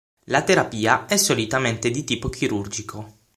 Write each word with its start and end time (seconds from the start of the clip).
La 0.29 0.41
terapia 0.41 1.05
è 1.05 1.15
solitamente 1.15 1.91
di 1.91 2.03
tipo 2.03 2.27
chirurgico. 2.29 3.19